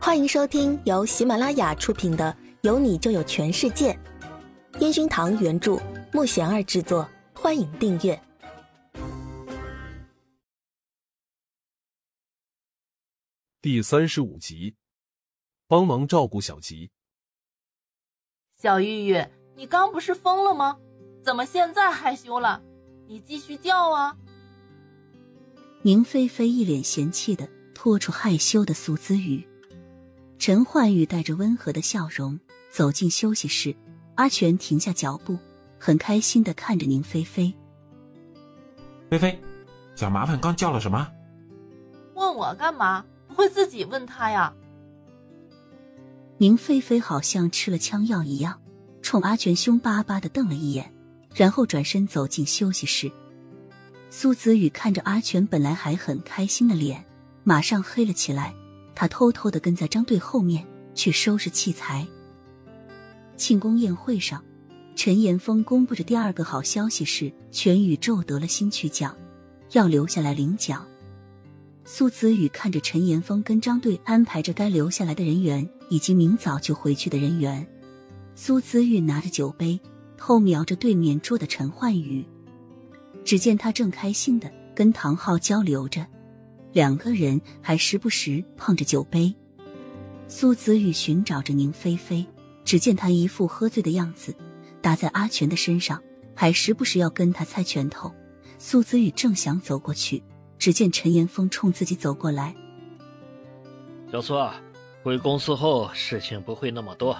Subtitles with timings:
[0.00, 3.92] 欢迎收听由喜马拉雅出品的《有你就有全世界》，
[4.80, 5.76] 烟熏堂原著，
[6.12, 7.06] 木贤儿制作。
[7.34, 8.20] 欢迎订阅
[13.60, 14.76] 第三十五集，
[15.66, 16.90] 帮忙照顾小吉。
[18.56, 19.26] 小玉玉，
[19.56, 20.78] 你刚不是疯了吗？
[21.24, 22.62] 怎么现在害羞了？
[23.08, 24.16] 你继续叫啊！
[25.82, 29.47] 宁菲菲一脸嫌弃的拖出害羞的苏子玉。
[30.38, 32.38] 陈焕宇带着温和的笑容
[32.70, 33.74] 走进休息室，
[34.14, 35.36] 阿全停下脚步，
[35.78, 37.52] 很开心的看着宁菲菲。
[39.10, 39.38] 菲菲，
[39.96, 41.10] 小麻烦刚叫了什么？
[42.14, 43.04] 问我干嘛？
[43.26, 44.52] 不会自己问他呀？
[46.38, 48.60] 宁菲菲好像吃了枪药一样，
[49.02, 50.94] 冲阿全凶巴巴的瞪了一眼，
[51.34, 53.10] 然后转身走进休息室。
[54.08, 57.04] 苏子宇看着阿全本来还很开心的脸，
[57.42, 58.54] 马上黑了起来。
[59.00, 62.04] 他偷偷的跟在张队后面去收拾器材。
[63.36, 64.42] 庆功宴会上，
[64.96, 69.16] 陈岩峰公布着第二个好消息是全宇宙得了新曲奖，
[69.70, 70.84] 要留下来领奖。
[71.84, 77.64] 苏子宇看着陈岩峰跟张队安排着该留下来的人员以及明早就回去的人员。
[78.34, 79.78] 苏子玉拿着酒杯
[80.16, 82.26] 偷瞄着对面桌的陈焕宇，
[83.24, 86.04] 只见他正开心的跟唐昊交流着。
[86.78, 89.34] 两个人还时不时碰着酒杯。
[90.28, 92.24] 苏子宇寻找着宁菲菲，
[92.64, 94.32] 只见她一副喝醉的样子，
[94.80, 96.00] 打在阿全的身上，
[96.36, 98.14] 还时不时要跟他猜拳头。
[98.60, 100.22] 苏子宇正想走过去，
[100.56, 102.54] 只见陈岩峰冲自己走过来
[104.12, 104.38] ：“小苏，
[105.02, 107.18] 回公司后事情不会那么多，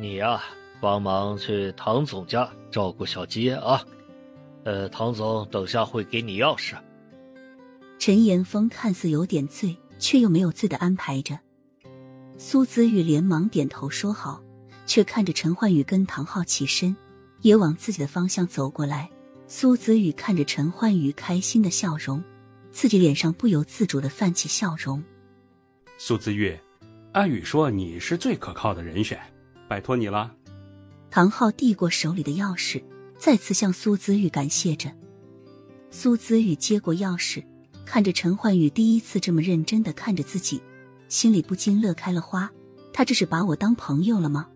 [0.00, 0.42] 你呀，
[0.80, 3.80] 帮忙去唐总家照顾小吉啊。
[4.64, 6.74] 呃，唐总等下会给你钥匙。”
[8.04, 11.40] 陈岩峰看似有点醉，却又没有醉的安排着。
[12.36, 14.44] 苏子玉连忙点头说好，
[14.84, 16.94] 却看着陈焕宇跟唐昊起身，
[17.40, 19.10] 也往自己的方向走过来。
[19.46, 22.22] 苏子玉看着陈焕宇开心的笑容，
[22.70, 25.02] 自己脸上不由自主的泛起笑容。
[25.96, 26.54] 苏子玉，
[27.12, 29.18] 阿宇说你是最可靠的人选，
[29.66, 30.30] 拜托你了。
[31.10, 32.84] 唐昊递过手里的钥匙，
[33.16, 34.92] 再次向苏子玉感谢着。
[35.90, 37.42] 苏子玉接过钥匙。
[37.84, 40.60] 看着陈焕宇第一次这么认真的看着自己，
[41.08, 42.50] 心里不禁乐开了花。
[42.92, 44.48] 他这是把我当朋友了吗？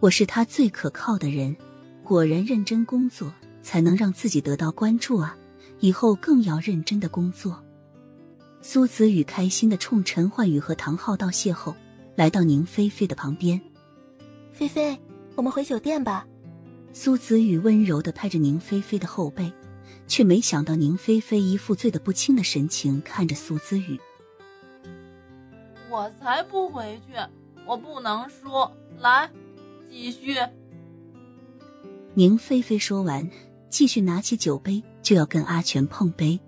[0.00, 1.56] 我是他最可靠的人，
[2.02, 3.32] 果然认真工作
[3.62, 5.36] 才能让自己得到关注啊！
[5.80, 7.62] 以后更要认真的工作。
[8.62, 11.74] 苏子宇开心的冲陈焕宇和唐昊道谢后，
[12.16, 13.60] 来到宁菲菲的旁边。
[14.52, 14.98] 菲菲，
[15.34, 16.26] 我们回酒店吧。
[16.92, 19.52] 苏子宇温柔的拍着宁菲菲的后背。
[20.06, 23.98] 却没想到，宁菲菲一副醉得不轻的神情看着苏子宇。
[25.90, 27.14] 我才不回去，
[27.66, 28.68] 我不能输。
[28.98, 29.30] 来，
[29.90, 30.36] 继续。
[32.14, 33.28] 宁菲菲说完，
[33.70, 36.38] 继续拿起酒杯就要跟阿全碰杯。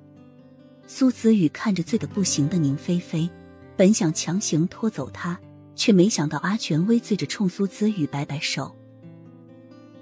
[0.86, 3.28] 苏子宇看着醉得不行的宁菲菲，
[3.76, 5.38] 本想强行拖走她，
[5.74, 8.74] 却没想到阿全微醉着冲苏子宇摆摆手：“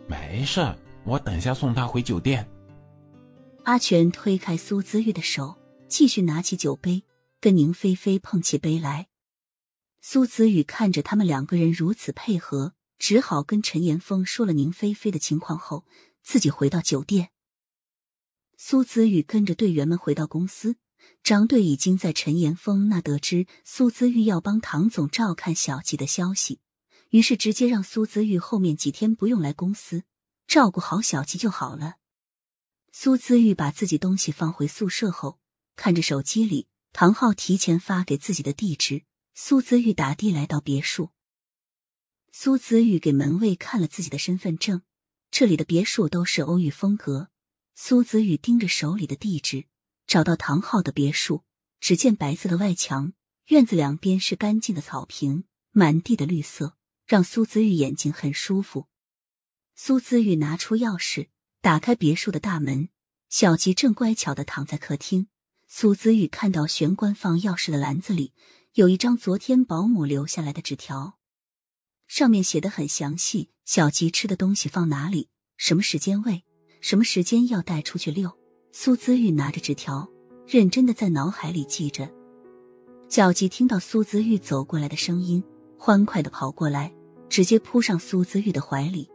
[0.06, 2.46] 没事，我等下送她回酒店。”
[3.64, 5.58] 阿全推开苏姿玉的手，
[5.88, 7.02] 继续拿起酒杯
[7.40, 9.08] 跟宁菲菲碰起杯来。
[10.02, 15.86] 苏子宇看着他们两个人如此配合，只好跟陈岩峰说了宁菲菲的情况后，
[16.22, 17.30] 自己回到酒店。
[18.58, 20.76] 苏子宇跟着队员们回到公司，
[21.22, 26.60] 张队已经在陈岩峰那得知苏子玉要帮唐总照看小吉的消息，
[27.08, 30.02] 于是直接让苏子玉后面几天不用来公司，
[30.46, 31.94] 照顾好小吉就好了。
[32.96, 35.40] 苏姿玉把自己东西放回宿舍后，
[35.74, 39.02] 看着手机里唐昊提前发给自己的地址，
[39.34, 41.10] 苏姿玉打的来到别墅。
[42.30, 44.82] 苏姿玉给门卫看了自己的身份证，
[45.32, 47.30] 这里的别墅都是欧域风格。
[47.74, 49.64] 苏姿玉盯着手里的地址，
[50.06, 51.42] 找到唐昊的别墅，
[51.80, 53.12] 只见白色的外墙，
[53.46, 55.42] 院子两边是干净的草坪，
[55.72, 58.86] 满地的绿色，让苏姿玉眼睛很舒服。
[59.74, 61.26] 苏姿玉拿出钥匙。
[61.64, 62.90] 打开别墅的大门，
[63.30, 65.28] 小吉正乖巧的躺在客厅。
[65.66, 68.34] 苏子玉看到玄关放钥匙的篮子里
[68.74, 71.14] 有一张昨天保姆留下来的纸条，
[72.06, 73.48] 上面写的很详细。
[73.64, 76.44] 小吉吃的东西放哪里，什么时间喂，
[76.82, 78.38] 什么时间要带出去遛。
[78.70, 80.06] 苏子玉拿着纸条，
[80.46, 82.12] 认真的在脑海里记着。
[83.08, 85.42] 小吉听到苏子玉走过来的声音，
[85.78, 86.94] 欢快的跑过来，
[87.30, 89.08] 直接扑上苏子玉的怀里。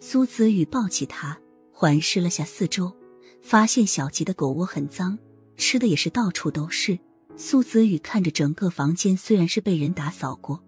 [0.00, 1.38] 苏子玉抱起他。
[1.72, 2.94] 环视了下四周，
[3.42, 5.18] 发现小吉的狗窝很脏，
[5.56, 6.98] 吃的也是到处都是。
[7.36, 10.62] 苏子宇看着整个房间，虽然是被人打扫过，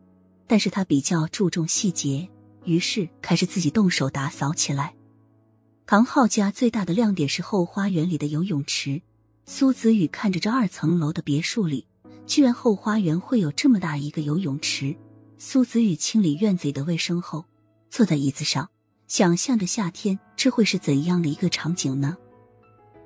[0.46, 2.28] 但是他比较注重细节，
[2.64, 4.94] 于是开始自己动手打扫起来。
[5.86, 9.02] 唐昊家最大的亮点是后花园里的游泳池。
[9.46, 11.86] 苏子宇看着这二层楼的别墅里，
[12.26, 14.96] 居然后花园会有这么大一个游泳池。
[15.36, 17.44] 苏子宇清理院子里的卫生后，
[17.90, 18.70] 坐在椅子上，
[19.06, 22.16] 想象着夏天这会是怎样的一个场景呢？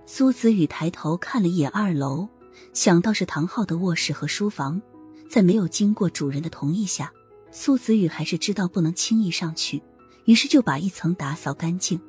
[0.06, 2.28] 苏子宇抬头看了一眼二楼，
[2.72, 4.80] 想到是唐昊的卧室和书房，
[5.28, 7.12] 在没有经过主人的同意下，
[7.50, 9.82] 苏子宇还是知道不能轻易上去，
[10.24, 12.00] 于是就把一层打扫干净。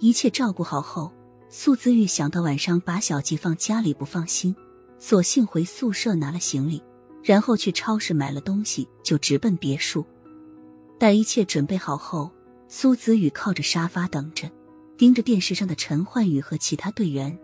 [0.00, 1.12] 一切照顾好后。
[1.50, 4.54] 苏子玉想到晚上把小吉放家里不放心，
[4.98, 6.82] 索性回宿舍拿了行李，
[7.22, 10.04] 然后去超市买了东西，就直奔别墅。
[10.98, 12.30] 待一切准备好后，
[12.68, 14.50] 苏子宇靠着沙发等着，
[14.98, 17.36] 盯着电视上的陈焕宇和其他队员。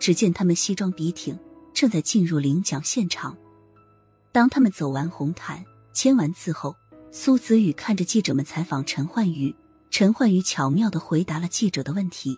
[0.00, 1.38] 只见他们西装笔挺，
[1.72, 3.36] 正在进入领奖现场。
[4.32, 6.74] 当他们走完红毯、签完字后，
[7.12, 9.54] 苏子宇看着记者们采访陈焕宇，
[9.90, 12.36] 陈焕宇巧妙的回答了记者的问题。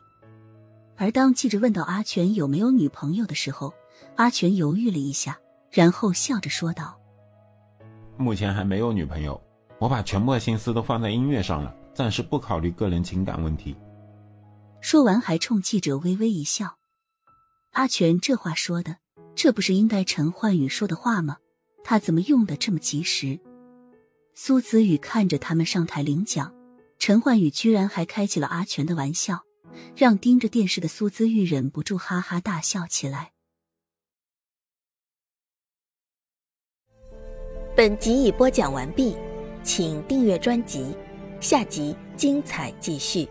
[0.97, 3.73] 而当记者问到阿全有没有女朋友的时候，
[4.17, 5.39] 阿全犹豫了一下，
[5.71, 7.01] 然后笑着说道
[8.19, 9.41] ：“目前还没有女朋友，
[9.79, 13.77] 我把全部的心思都放在音乐上了，暂时不考虑个人情感问题。”
[14.83, 16.77] 说完，还冲记者微微一笑。
[17.73, 18.99] 阿全这话说的，
[19.35, 21.39] 这不是应该陈焕宇说的话吗？
[21.83, 23.41] 他怎么用的这么及时？
[24.35, 26.53] 苏子宇看着他们上台领奖，
[26.99, 29.45] 陈焕宇居然还开起了阿全的玩笑。
[29.97, 33.33] 让盯着电视的苏子玉忍不住哈哈大笑起来。
[37.77, 39.17] 本集已播讲完毕，
[39.65, 40.97] 请订阅专辑，
[41.45, 43.29] 下集精彩继续。